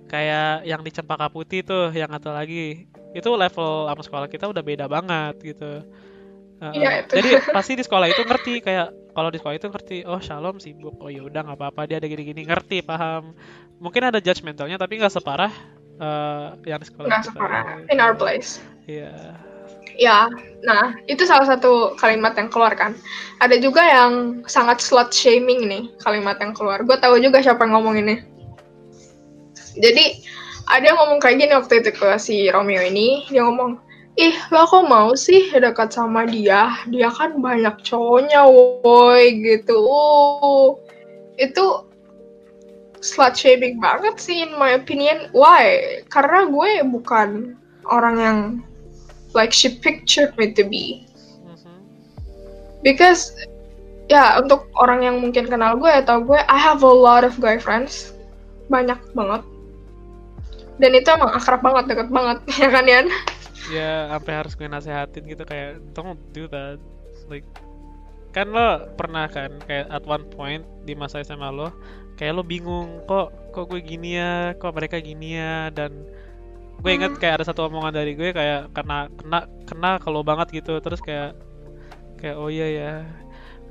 [0.08, 4.64] kayak yang di Cempaka Putih tuh, yang atau lagi, itu level sama sekolah kita udah
[4.64, 5.84] beda banget gitu.
[6.62, 7.14] Uh, Iya, itu.
[7.20, 10.96] Jadi pasti di sekolah itu ngerti kayak kalau di sekolah itu ngerti, oh Shalom sibuk,
[11.00, 11.88] oh ya udah nggak apa-apa.
[11.88, 13.36] Dia ada gini-gini ngerti paham.
[13.82, 15.52] Mungkin ada judgmentalnya tapi nggak separah
[16.00, 17.64] uh, yang di sekolah nggak separah.
[17.90, 18.62] In our place.
[18.90, 19.38] Iya.
[20.00, 20.32] ya
[20.66, 22.96] nah itu salah satu kalimat yang keluar kan.
[23.44, 26.82] Ada juga yang sangat slut shaming nih kalimat yang keluar.
[26.82, 28.32] Gue tahu juga siapa yang ngomong ini
[29.78, 30.20] jadi
[30.68, 33.28] ada yang ngomong kayak gini waktu itu ke si Romeo ini.
[33.32, 33.80] Dia ngomong
[34.20, 36.76] ih lo kok mau sih dekat sama dia?
[36.92, 39.78] Dia kan banyak cowoknya woi gitu.
[39.88, 40.76] Uh,
[41.40, 41.88] itu
[43.00, 45.32] slut shaming banget sih in my opinion.
[45.32, 46.00] Why?
[46.12, 47.56] Karena gue bukan
[47.88, 48.40] orang yang
[49.32, 51.08] like she pictured me to be.
[51.48, 51.76] Mhm.
[52.84, 53.32] because
[54.12, 57.56] ya untuk orang yang mungkin kenal gue atau gue I have a lot of guy
[57.56, 58.12] friends.
[58.68, 59.44] Banyak banget.
[60.82, 63.08] Dan itu emang akrab banget deket banget ya kan Yan
[63.70, 66.82] ya sampai harus gue nasehatin gitu kayak don't do that.
[67.30, 67.46] Like
[68.32, 71.68] kan lo pernah kan kayak at one point di masa SMA lo
[72.16, 74.56] kayak lo bingung kok kok gue gini ya?
[74.58, 75.70] Kok mereka gini ya?
[75.70, 76.08] Dan
[76.82, 77.22] gue inget Hmm.
[77.22, 80.80] kayak ada satu omongan dari gue kayak kena kena kena kalau banget gitu.
[80.82, 81.38] Terus kayak
[82.18, 82.94] kayak oh iya ya.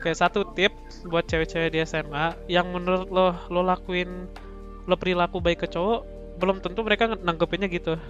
[0.01, 0.73] Kayak satu tip
[1.09, 4.29] buat cewek-cewek di SMA yang menurut lo lo lakuin
[4.89, 6.03] lo perilaku baik ke cowok
[6.41, 8.01] belum tentu mereka nanggepinnya gitu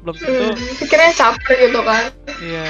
[0.00, 2.04] belum tentu hmm, pikirnya caper gitu kan
[2.40, 2.68] Iya.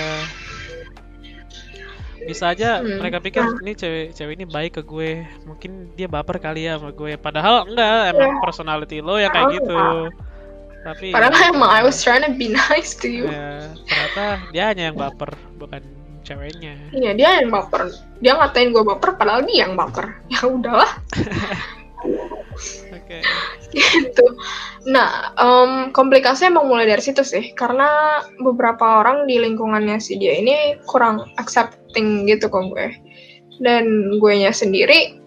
[2.21, 3.59] Bisa aja Hmm, mereka pikir nah.
[3.61, 5.25] ini cewek cewek ini baik ke gue.
[5.47, 7.17] Mungkin dia baper kali ya sama gue.
[7.17, 8.41] Padahal enggak, emang Ya.
[8.41, 9.73] personality lo yang kayak Oh, gitu.
[9.73, 10.13] enggak.
[10.81, 14.65] Tapi padahal ya, emang I was trying to be nice to you ya, ternyata dia
[14.69, 15.81] hanya yang baper, bukan
[16.21, 16.77] ceweknya.
[16.91, 17.89] iya dia yang baper
[18.19, 20.89] dia ngatain gue baper padahal dia yang baper ya udahlah
[22.91, 23.23] Oke.
[23.73, 24.27] gitu.
[24.91, 30.37] Nah, em, komplikasinya emang mulai dari situ sih, karena beberapa orang di lingkungannya si dia
[30.37, 32.89] ini kurang accepting gitu ke gue.
[33.61, 35.21] Dan gue nya sendiri,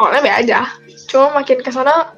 [0.00, 0.60] awalnya be aja.
[1.08, 2.16] Cuma makin ke sana,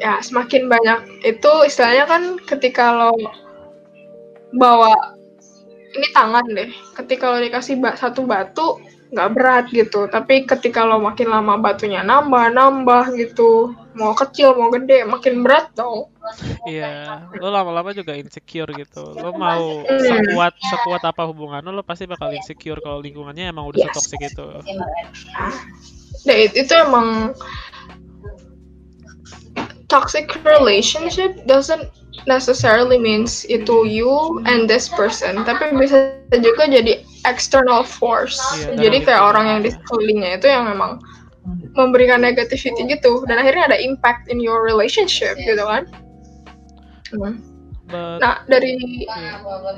[0.00, 3.12] ya semakin banyak itu istilahnya kan ketika lo
[4.56, 4.92] bawa
[5.92, 8.80] ini tangan deh, ketika lo dikasih ba- satu batu
[9.12, 14.72] nggak berat gitu tapi ketika lo makin lama batunya nambah nambah gitu mau kecil mau
[14.72, 16.08] gede makin berat dong
[16.64, 19.02] Iya, lo lama-lama juga insecure gitu.
[19.18, 19.98] Lo mau Hmm.
[20.00, 23.90] sekuat sekuat apa hubungan lo, lo pasti bakal insecure kalau lingkungannya emang udah Yes.
[23.90, 24.46] setoksik itu.
[26.22, 27.34] nah itu, itu emang
[29.90, 31.90] toxic relationship doesn't
[32.30, 38.38] necessarily means itu you and this person tapi bisa juga jadi external force.
[38.58, 40.98] Iya, jadi kayak orang yang di sekelilingnya itu yang memang
[41.74, 43.26] memberikan negativity gitu.
[43.26, 45.86] Dan akhirnya ada impact in your relationship gitu kan?
[47.12, 47.51] Hmm.
[47.92, 48.76] Nah, dari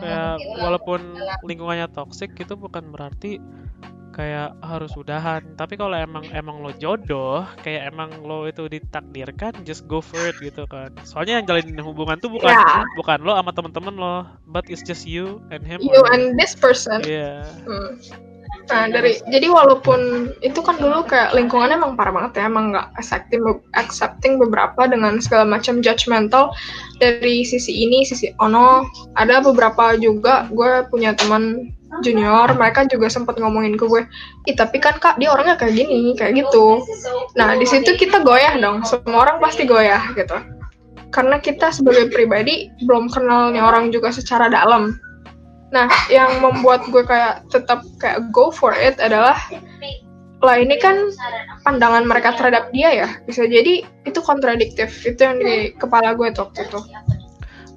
[0.00, 1.00] kayak walaupun
[1.42, 3.38] lingkungannya toxic itu bukan berarti
[4.14, 9.90] kayak harus udahan tapi kalau emang emang lo jodoh kayak emang lo itu ditakdirkan just
[9.90, 13.50] go for it gitu kan soalnya yang jalin hubungan tuh bukan ya, bukan lo sama
[13.50, 17.02] temen-temen lo but it's just you and him you or- and this person.
[17.02, 17.42] Iya.
[17.66, 17.98] Hmm.
[18.64, 22.96] Nah, dari jadi walaupun itu kan dulu kayak lingkungannya emang parah banget ya, emang nggak
[22.96, 23.44] accepting
[23.76, 26.48] accepting beberapa dengan segala macam judgmental
[26.96, 28.88] dari sisi ini, sisi ono.
[29.20, 34.02] Ada beberapa juga gue punya teman junior, mereka juga sempat ngomongin ke gue,
[34.50, 36.82] Ih, tapi kan kak dia orangnya kayak gini, kayak gitu.
[37.38, 40.34] Nah di situ kita goyah dong, semua orang pasti goyah gitu.
[41.14, 44.98] Karena kita sebagai pribadi belum kenalnya orang juga secara dalam.
[45.72, 49.36] Nah, yang membuat gue kayak tetap kayak go for it adalah
[50.44, 51.08] lah ini kan
[51.64, 53.08] pandangan mereka terhadap dia ya.
[53.24, 54.92] Bisa jadi itu kontradiktif.
[55.06, 56.80] Itu yang di kepala gue tuh waktu itu.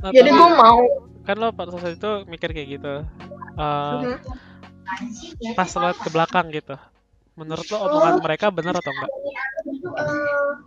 [0.04, 0.82] Nah, jadi gue mau.
[1.28, 2.94] kan lo pada saat itu mikir kayak gitu.
[3.60, 5.56] Uh, Mhm.
[5.60, 6.80] pas lo ke belakang gitu.
[7.36, 9.12] Menurut lo omongan mereka benar atau enggak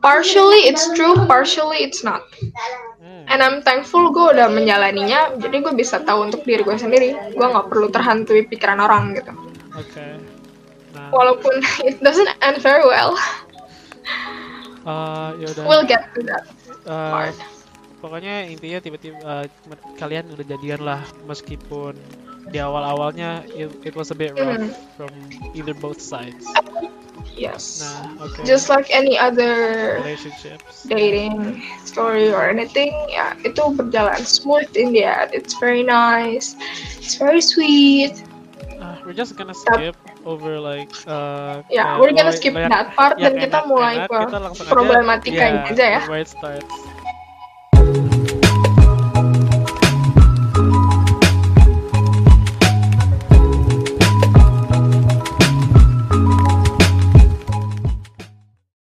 [0.00, 1.14] partially it's true.
[1.26, 2.24] Partially it's not.
[3.00, 5.36] Hmm, and I'm thankful gue udah menjalaninya.
[5.36, 7.12] Jadi gue bisa tahu untuk diri gue sendiri.
[7.32, 9.32] Gue nggak perlu terhantui pikiran orang gitu.
[9.74, 10.06] Oke.
[10.92, 11.08] Nah.
[11.10, 11.54] Walaupun
[11.88, 13.14] it doesn't end very well.
[14.80, 16.44] Uh, yaudah we'll get to that
[16.88, 17.36] Uh, part.
[18.00, 19.44] pokoknya intinya tiba-tiba uh,
[20.00, 21.04] kalian udah jadian lah.
[21.28, 21.92] Meskipun
[22.48, 24.72] di awal-awalnya it, it was a bit rough Mhm.
[24.96, 25.12] from
[25.52, 26.48] either both sides
[27.36, 27.80] yes.
[27.80, 30.84] Nah oke just like any other relationships.
[30.88, 35.30] dating story or anything ya itu berjalan smooth in the end.
[35.32, 36.54] It's very nice.
[37.00, 38.16] It's very sweet.
[38.80, 43.16] Ah, we're just gonna skip over like uh ya kayak we're gonna skip that part
[43.20, 46.00] yang dan kita enak- mulai enak, ke kita aja, problematikanya yeah, aja ya.
[46.08, 46.89] where it starts